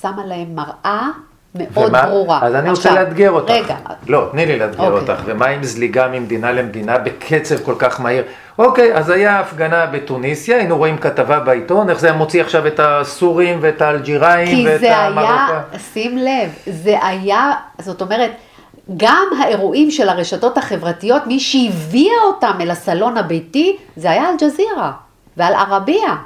[0.00, 1.08] שמה להם מראה
[1.54, 2.06] מאוד ומה?
[2.06, 2.38] ברורה.
[2.42, 3.50] אז אני עכשיו, רוצה לאתגר אותך.
[3.50, 3.76] רגע.
[4.08, 5.12] לא, תני לי לאתגר אוקיי.
[5.12, 5.22] אותך.
[5.24, 8.22] ומה עם זליגה ממדינה למדינה בקצב כל כך מהיר?
[8.58, 12.80] אוקיי, אז היה הפגנה בתוניסיה, היינו רואים כתבה בעיתון, איך זה היה מוציא עכשיו את
[12.82, 15.62] הסורים ואת האלג'יראים ואת המרוקה?
[15.72, 18.30] כי זה היה, שים לב, זה היה, זאת אומרת,
[18.96, 24.92] גם האירועים של הרשתות החברתיות, מי שהביאה אותם אל הסלון הביתי, זה היה אל-ג'זירה
[25.36, 26.16] ועל ערבייה.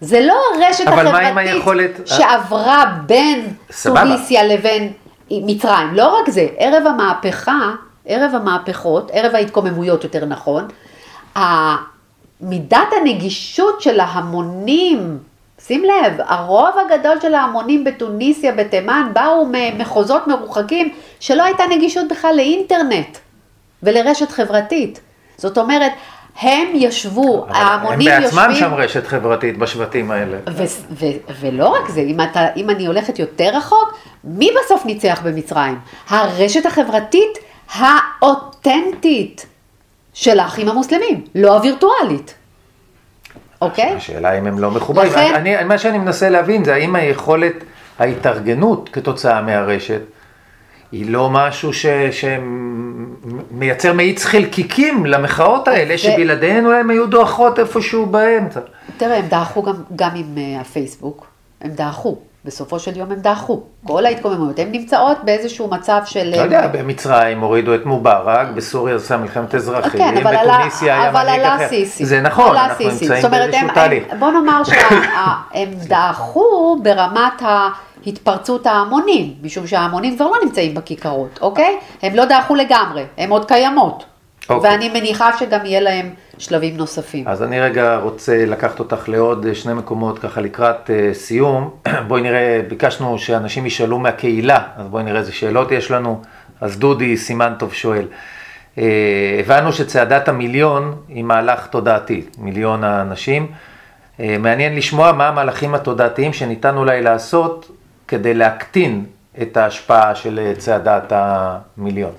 [0.00, 1.90] זה לא הרשת החברתית היכולת...
[2.06, 4.92] שעברה בין טוניסיה לבין
[5.30, 5.94] מצרים.
[5.94, 7.70] לא רק זה, ערב המהפכה,
[8.06, 10.68] ערב המהפכות, ערב ההתקוממויות יותר נכון,
[12.40, 15.18] מידת הנגישות של ההמונים,
[15.66, 22.32] שים לב, הרוב הגדול של ההמונים בתוניסיה, בתימן, באו ממחוזות מרוחקים שלא הייתה נגישות בכלל
[22.36, 23.18] לאינטרנט
[23.82, 25.00] ולרשת חברתית.
[25.36, 25.92] זאת אומרת,
[26.40, 28.54] הם ישבו, ההמונים הם בעצמם יושבים...
[28.68, 30.36] שם רשת חברתית בשבטים האלה.
[30.50, 33.94] ו- ו- ולא רק זה, אם, אתה, אם אני הולכת יותר רחוק,
[34.24, 35.78] מי בסוף ניצח במצרים?
[36.08, 37.38] הרשת החברתית
[37.74, 39.46] האותנטית
[40.14, 42.34] של האחים המוסלמים, לא הווירטואלית.
[43.60, 43.92] אוקיי?
[43.96, 45.12] השאלה אם הם לא מחוברים.
[45.12, 47.54] לכן- אני, מה שאני מנסה להבין זה האם היכולת
[47.98, 50.00] ההתארגנות כתוצאה מהרשת
[50.92, 51.86] היא לא משהו ש,
[53.50, 58.60] שמייצר מאיץ חלקיקים למחאות האלה, זה- שבלעדיהן אולי הם היו דועכות איפשהו באמצע.
[58.96, 61.26] תראה, הם דעכו גם, גם עם uh, הפייסבוק,
[61.60, 62.16] הם דעכו.
[62.44, 63.62] בסופו של יום הם דעכו.
[63.86, 66.30] כל ההתקוממויות, הן נמצאות באיזשהו מצב של...
[66.34, 71.10] אתה יודע, במצרים הורידו את מובארק, בסוריה עושה מלחמת אזרחים, כן, אבל עלה, בתוניסיה היה
[71.10, 71.68] אבל מנהיג עלה אחר.
[71.68, 72.04] סיסי.
[72.06, 72.84] זה נכון, עלה אנחנו.
[72.88, 74.04] נמצאים באיזשהו תהליך.
[74.18, 77.42] בוא נאמר שהם דעכו ברמת
[78.06, 81.78] ההתפרצות ההמונים, משום שההמונים כבר לא נמצאים בכיכרות, אוקיי?
[82.02, 84.04] הם לא דעכו לגמרי, הם עוד קיימות.
[84.48, 84.70] אוקיי.
[84.70, 87.28] ואני מניחה שגם יהיה להם שלבים נוספים.
[87.28, 91.70] אז אני רגע רוצה לקחת אותך לעוד שני מקומות ככה לקראת אה, סיום.
[92.08, 96.22] בואי נראה, ביקשנו שאנשים ישאלו מהקהילה, אז בואי נראה איזה שאלות יש לנו.
[96.60, 98.06] אז דודי סימן טוב שואל.
[98.78, 98.84] אה,
[99.40, 103.46] הבנו שצעדת המיליון היא מהלך תודעתי, מיליון האנשים.
[104.20, 107.70] אה, מעניין לשמוע מה המהלכים התודעתיים שניתן אולי לעשות
[108.08, 109.04] כדי להקטין
[109.42, 112.12] את ההשפעה של אה, צעדת המיליון.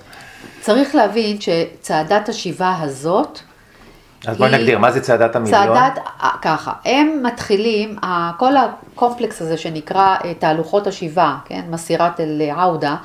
[0.60, 3.40] צריך להבין שצעדת השיבה הזאת,
[4.26, 5.62] אז בואי נגדיר, מה זה צעדת המיליון?
[5.62, 7.96] צעדת, אה, ככה, הם מתחילים,
[8.38, 12.96] כל הקומפלקס הזה שנקרא אה, תהלוכות השיבה, כן, מסירת אל עאודה,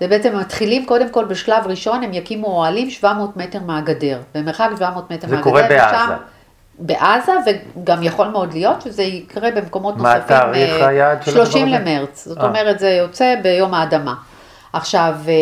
[0.00, 5.10] ובעצם הם מתחילים קודם כל בשלב ראשון, הם יקימו אוהלים 700 מטר מהגדר, במרחק 700
[5.10, 5.50] מטר זה מהגדר.
[5.50, 6.14] קורה בעזה.
[6.80, 10.36] בעזה, וגם יכול מאוד להיות שזה יקרה במקומות מה נוספים.
[10.36, 11.90] התאריך אה, היעד של 30 הדבר הזה?
[11.90, 12.44] למרץ, זאת אה.
[12.46, 14.14] אומרת זה יוצא ביום האדמה.
[14.72, 15.32] עכשיו, אה,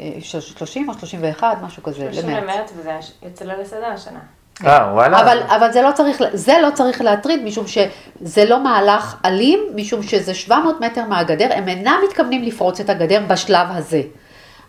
[0.00, 2.42] אה, 30 או 31, משהו כזה, 30 למרץ.
[2.42, 2.90] למרץ וזה
[3.22, 4.20] יוצא ליל הסדר השנה.
[4.66, 5.20] אה, וואלה.
[5.20, 10.02] אבל, אבל זה, לא צריך, זה לא צריך להטריד, משום שזה לא מהלך אלים, משום
[10.02, 14.02] שזה 700 מטר מהגדר, הם אינם מתכוונים לפרוץ את הגדר בשלב הזה.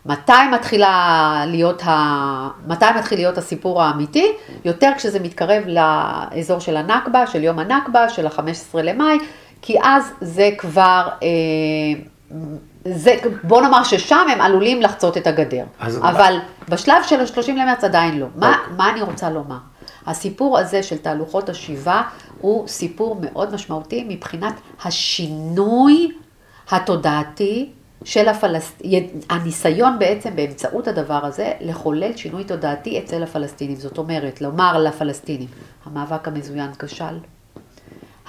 [0.06, 2.48] מתי, מתחילה להיות ה...
[2.68, 4.32] מתי מתחיל להיות הסיפור האמיתי?
[4.66, 9.18] יותר כשזה מתקרב לאזור של הנכבה, של יום הנכבה, של ה-15 למאי,
[9.62, 11.28] כי אז זה כבר, אה,
[12.86, 15.64] זה, בוא נאמר ששם הם עלולים לחצות את הגדר.
[15.80, 16.38] אבל
[16.70, 18.28] בשלב של ה-30 למרץ עדיין לא.
[18.36, 18.74] מה, אוקיי.
[18.78, 19.58] מה אני רוצה לומר?
[20.08, 22.02] הסיפור הזה של תהלוכות השיבה
[22.42, 24.54] הוא סיפור מאוד משמעותי מבחינת
[24.86, 26.12] השינוי
[26.72, 27.70] התודעתי
[28.04, 33.76] של הפלסטינים, הניסיון בעצם באמצעות הדבר הזה לחולל שינוי תודעתי אצל הפלסטינים.
[33.76, 35.48] זאת אומרת, לומר לפלסטינים,
[35.86, 37.18] המאבק המזוין כשל,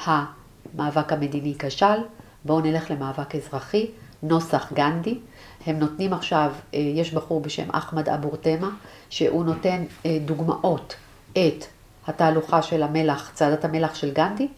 [0.04, 1.98] המאבק המדיני כשל,
[2.44, 3.86] בואו נלך למאבק אזרחי,
[4.22, 5.18] נוסח גנדי.
[5.66, 8.70] הם נותנים עכשיו, אה, יש בחור בשם אחמד אבו רתמה,
[9.10, 10.94] שהוא נותן אה, דוגמאות
[11.32, 11.64] את
[12.06, 14.48] התהלוכה של המלח, צעדת המלח של גנדי,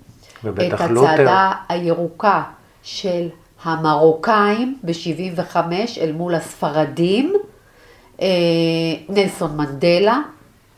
[0.45, 0.81] את.
[0.81, 2.43] הצעדה הירוקה
[2.83, 3.29] של
[3.65, 5.57] המרוקאים ב-75
[6.01, 7.35] אל מול הספרדים,
[8.21, 8.27] אה,
[9.09, 10.19] נלסון מנדלה,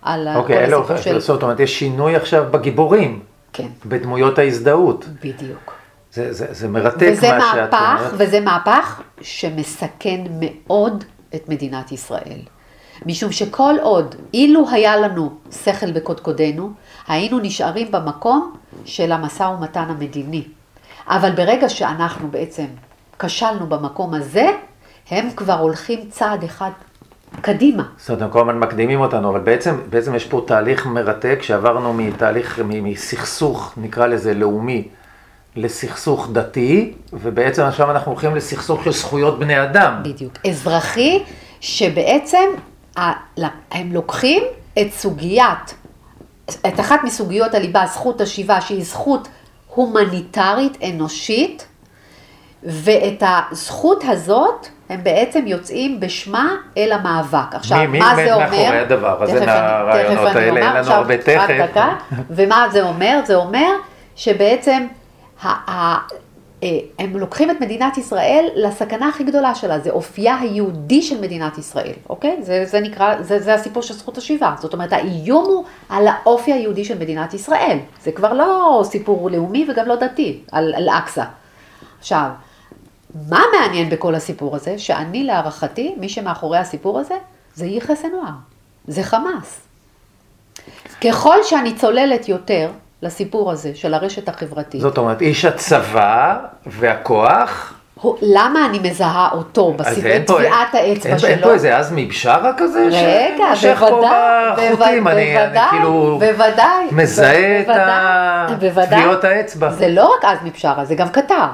[0.02, 1.20] על ה- אוקיי, כל הסיפור של...
[1.20, 3.20] זאת אומרת, יש שינוי עכשיו בגיבורים,
[3.52, 5.04] כן, בדמויות ההזדהות.
[5.24, 5.72] בדיוק.
[6.12, 8.12] זה, זה, זה מרתק וזה מה שאת מהפך, אומרת.
[8.18, 12.38] וזה מהפך שמסכן מאוד את מדינת ישראל.
[13.06, 15.30] משום שכל עוד, אילו היה לנו
[15.64, 16.70] שכל בקודקודנו,
[17.08, 18.52] היינו נשארים במקום
[18.84, 20.44] של המשא ומתן המדיני.
[21.08, 22.66] אבל ברגע שאנחנו בעצם
[23.18, 24.50] כשלנו במקום הזה,
[25.10, 26.70] הם כבר הולכים צעד אחד
[27.40, 27.82] קדימה.
[27.98, 31.92] זאת אומרת, הם כל הזמן מקדימים אותנו, אבל בעצם, בעצם יש פה תהליך מרתק שעברנו
[31.94, 34.88] מתהליך, מסכסוך, נקרא לזה לאומי,
[35.56, 40.00] לסכסוך דתי, ובעצם עכשיו אנחנו הולכים לסכסוך של זכויות בני אדם.
[40.02, 40.32] בדיוק.
[40.48, 41.22] אזרחי,
[41.60, 42.46] שבעצם
[43.70, 44.42] הם לוקחים
[44.80, 45.74] את סוגיית,
[46.50, 49.28] את אחת מסוגיות הליבה, זכות השיבה, שהיא זכות
[49.76, 51.66] הומניטרית, אנושית,
[52.62, 57.54] ואת הזכות הזאת, הם בעצם יוצאים בשמה אל המאבק.
[57.54, 58.44] עכשיו, מי- מי מה זה אומר?
[58.44, 60.60] מאחורי הדבר הזה, מהרעיונות האלה?
[60.60, 61.36] אין לנו הרבה תכף.
[62.30, 63.20] ומה זה אומר?
[63.24, 63.68] זה אומר
[64.16, 64.86] שבעצם
[66.98, 71.92] הם לוקחים את מדינת ישראל לסכנה הכי גדולה שלה, זה אופייה היהודי של מדינת ישראל,
[72.10, 72.36] אוקיי?
[72.42, 74.54] זה, זה נקרא, זה, זה הסיפור של זכות השיבה.
[74.58, 77.78] זאת אומרת, האיום הוא על האופי היהודי של מדינת ישראל.
[78.02, 81.24] זה כבר לא סיפור לאומי וגם לא דתי, על אל-אקצא.
[81.98, 82.30] עכשיו,
[83.28, 84.78] מה מעניין בכל הסיפור הזה?
[84.78, 87.14] שאני להערכתי, מי שמאחורי הסיפור הזה,
[87.54, 88.32] זה יחיא סנואר,
[88.88, 89.60] זה חמאס.
[91.00, 92.70] ככל שאני צוללת יותר
[93.02, 99.74] לסיפור הזה של הרשת החברתית, זאת אומרת, איש הצבא והכוח הוא- למה אני מזהה אותו
[100.26, 101.28] פה- טביעת האצבע אין- שלו?
[101.28, 102.88] אין פה איזה עזמי בשארה כזה?
[102.92, 103.44] רגע,
[103.78, 105.04] פה בוודאי, בחוטים?
[105.04, 108.86] בוודאי, אני אני בוודאי, כאילו בוודאי, מזהה את בוודאי, בוודאי.
[109.00, 109.70] טביעות האצבע.
[109.72, 111.46] זה לא רק עזמי בשארה, זה גם קטר,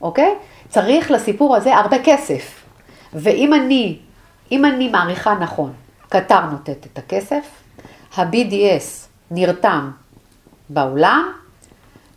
[0.00, 0.34] אוקיי?
[0.68, 2.60] צריך לסיפור הזה הרבה כסף.
[3.14, 3.98] ואם אני,
[4.52, 5.72] אם אני מעריכה נכון,
[6.08, 7.44] קטר נותנת את הכסף,
[8.16, 9.90] ה-BDS נרתם
[10.68, 11.32] בעולם,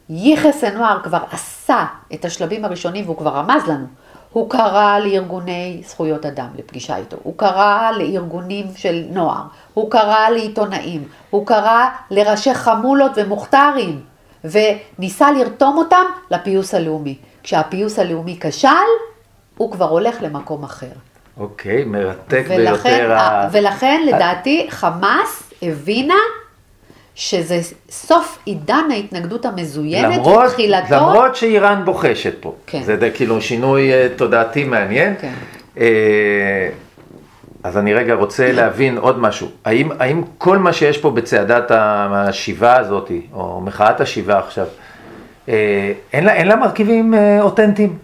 [0.10, 3.86] יחיא סנואר כבר עשה את השלבים הראשונים והוא כבר רמז לנו.
[4.34, 9.42] הוא קרא לארגוני זכויות אדם לפגישה איתו, הוא קרא לארגונים של נוער,
[9.74, 14.02] הוא קרא לעיתונאים, הוא קרא לראשי חמולות ומוכתרים,
[14.44, 17.18] וניסה לרתום אותם לפיוס הלאומי.
[17.44, 18.68] כשהפיוס הלאומי כשל,
[19.58, 20.88] הוא כבר הולך למקום אחר.
[21.38, 23.12] אוקיי, מרתק ולכן, ביותר.
[23.18, 26.14] ה- ולכן לדעתי חמאס הבינה
[27.18, 30.96] שזה סוף עידן ההתנגדות המזוינת, למרות, ותחילתו...
[30.96, 32.54] למרות שאיראן בוחשת פה.
[32.68, 32.84] כן.
[32.84, 35.14] זה די, כאילו שינוי אה, תודעתי מעניין.
[35.22, 35.34] כן.
[35.80, 36.70] אה,
[37.64, 39.48] אז אני רגע רוצה להבין עוד משהו.
[39.66, 44.66] האם, האם כל מה שיש פה בצעדת השיבה הזאת, או מחאת השיבה עכשיו,
[45.50, 47.98] אה, אין לה, אין לה מרכיבים אותנטיים?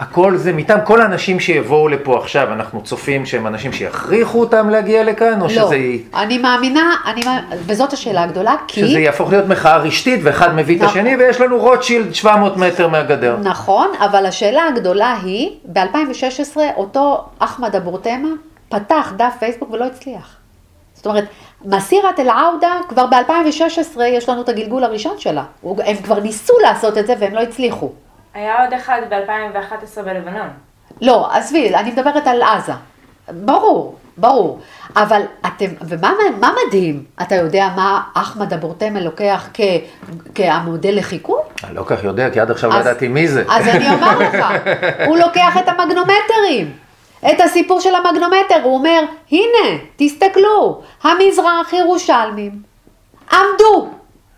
[0.00, 5.04] הכל זה מטעם כל האנשים שיבואו לפה עכשיו, אנחנו צופים שהם אנשים שיכריחו אותם להגיע
[5.04, 5.76] לכאן, או לא, שזה,
[6.14, 7.20] אני מאמינה, אני,
[7.66, 8.80] וזאת השאלה הגדולה, כי...
[8.80, 10.98] שזה יהפוך להיות מחאה רשתית ואחד מביא את נכון.
[10.98, 13.36] השני ויש לנו רוטשילד 700 מטר מהגדר.
[13.42, 18.28] נכון, אבל השאלה הגדולה היא, ב-2016 אותו אחמד אבו תמה
[18.68, 20.36] פתח דף פייסבוק ולא הצליח.
[20.94, 21.24] זאת אומרת,
[21.64, 25.44] מסירת אל-עאודה, כבר ב-2016 יש לנו את הגלגול הראשון שלה.
[25.64, 27.90] הם כבר ניסו לעשות את זה והם לא הצליחו.
[28.34, 30.48] היה עוד אחד ב-2011 בלבנון.
[31.00, 32.72] לא, עזבי, אני מדברת על עזה.
[33.30, 34.60] ברור, ברור.
[34.96, 37.04] אבל אתם, ומה מה מדהים?
[37.22, 39.60] אתה יודע מה אחמד אבו תמה לוקח כ,
[40.34, 41.40] כמודל לחיקוי?
[41.64, 43.44] אני לא כך יודע, כי עד עכשיו לא אז- ידעתי מי זה.
[43.50, 44.46] אז אני אומר לך,
[45.06, 46.72] הוא לוקח את המגנומטרים,
[47.30, 52.52] את הסיפור של המגנומטר, הוא אומר, הנה, תסתכלו, המזרח ירושלמים
[53.32, 53.88] עמדו,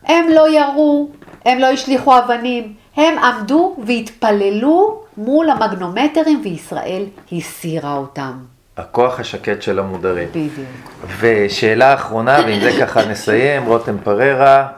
[0.05, 1.09] הם לא ירו,
[1.45, 8.33] הם לא השליכו אבנים, הם עמדו והתפללו מול המגנומטרים וישראל הסירה אותם.
[8.77, 10.29] הכוח השקט של המודרים.
[10.29, 10.69] בדיוק.
[11.21, 14.69] ושאלה אחרונה, ועם זה ככה נסיים, רותם פררה,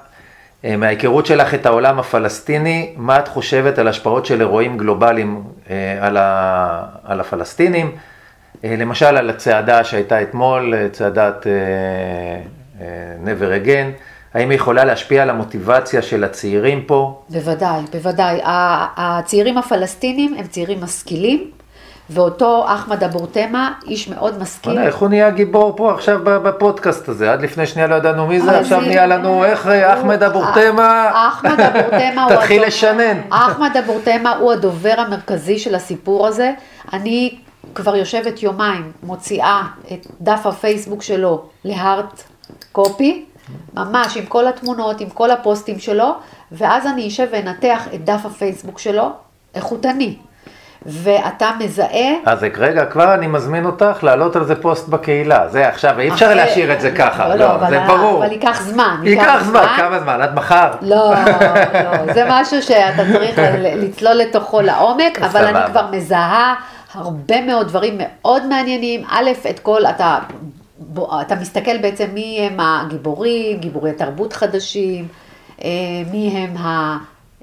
[0.65, 5.97] אה, מההיכרות שלך את העולם הפלסטיני, מה את חושבת על השפעות של אירועים גלובליים אה,
[6.01, 7.93] על, ה, על הפלסטינים?
[8.65, 11.47] אה, למשל על הצעדה שהייתה אתמול, צעדת
[13.25, 14.01] never again,
[14.35, 17.21] האם היא יכולה להשפיע על המוטיבציה של הצעירים פה?
[17.31, 18.41] בוודאי, בוודאי.
[18.97, 21.51] הצעירים הפלסטינים הם צעירים משכילים,
[22.11, 24.79] ואותו אחמד אבו תמה, איש מאוד משכיל.
[24.79, 27.33] איך הוא נהיה גיבור פה עכשיו בפודקאסט הזה?
[27.33, 30.39] עד לפני שנייה לא ידענו מי זה, אז עכשיו נהיה לנו איך אה, אחמד אבו
[30.39, 32.35] הוא- תמה, אחמד אבו תמה הוא...
[32.37, 33.21] תתחיל לשנן.
[33.31, 36.53] אחמד אבו תמה הוא הדובר המרכזי של הסיפור הזה.
[36.93, 37.35] אני
[37.75, 42.23] כבר יושבת יומיים, מוציאה את דף הפייסבוק שלו להארט
[42.73, 43.25] קופי,
[43.75, 46.15] ממש עם כל התמונות, עם כל הפוסטים שלו,
[46.53, 49.11] ואז אני אשב ואנתח את דף הפייסבוק שלו,
[49.55, 50.17] איכותני.
[50.87, 52.15] ואתה מזהה...
[52.27, 55.49] אז רגע, כבר אני מזמין אותך להעלות על זה פוסט בקהילה.
[55.49, 57.29] זה עכשיו, אי אפשר להשאיר את זה ככה.
[57.29, 58.25] לא, לא, אבל זה ברור.
[58.25, 59.01] אבל ייקח זמן.
[59.05, 60.21] ייקח זמן, כמה זמן?
[60.21, 60.71] עד מחר?
[60.83, 63.39] לא, לא, זה משהו שאתה צריך
[63.83, 65.45] לצלול לתוכו לעומק, אבל.
[65.45, 66.55] אני כבר מזהה
[66.95, 69.05] הרבה מאוד דברים מאוד מעניינים.
[69.09, 70.19] א', את כל, אתה,
[70.89, 75.09] בוא, אתה מסתכל בעצם מי הם הגיבורים, גיבורי תרבות חדשים,
[75.65, 75.71] אה,
[76.11, 76.55] מי הם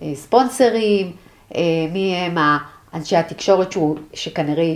[0.01, 1.11] הספונסרים,
[1.55, 1.61] אה,
[1.93, 2.37] מי הם
[2.93, 4.73] אנשי התקשורת שהוא, שכנראה,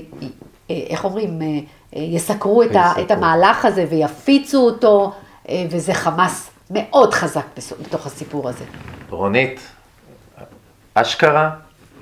[0.69, 1.39] אה, איך אומרים,
[1.93, 2.93] יסקרו את, ה.
[3.01, 5.11] את המהלך הזה ויפיצו אותו,
[5.69, 7.45] וזה חמאס מאוד חזק
[7.81, 8.65] בתוך הסיפור הזה.
[9.09, 9.59] רונית,
[10.93, 11.49] אשכרה,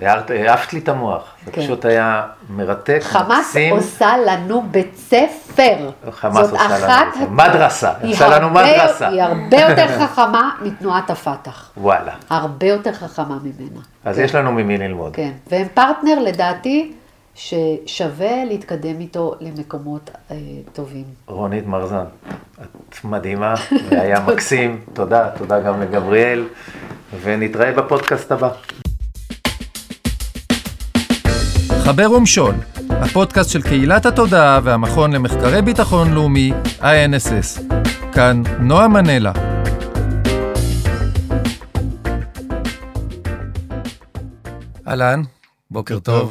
[0.05, 1.23] העפת לי את המוח.
[1.45, 1.61] זה כן.
[1.61, 3.73] פשוט היה מרתק, חמאס מקסים.
[3.73, 5.89] עושה לנו בית ספר.
[6.11, 7.29] חמאס עושה לנו בית ספר.
[7.29, 9.07] מדרסה, עושה לנו מדרסה.
[9.07, 11.71] היא הרבה יותר חכמה מתנועת הפת"ח.
[11.77, 12.13] וואלה.
[12.29, 13.79] הרבה יותר חכמה ממנה.
[14.05, 15.15] אז כן, יש לנו ממי ללמוד.
[15.15, 16.93] כן, והם פרטנר לדעתי
[17.35, 20.35] ששווה להתקדם איתו למקומות אה,
[20.73, 21.03] טובים.
[21.27, 22.05] רונית מרזן,
[22.61, 23.53] את מדהימה,
[23.89, 24.81] והיה מקסים.
[24.93, 26.47] תודה, תודה גם לגבריאל,
[27.21, 28.49] ונתראה בפודקאסט הבא.
[31.83, 32.55] חבר ומשול,
[32.89, 37.61] הפודקאסט של קהילת התודעה והמכון למחקרי ביטחון לאומי, INSS.
[38.13, 39.31] כאן נועה מנלה.
[44.87, 45.21] אהלן,
[45.71, 46.21] בוקר טוב.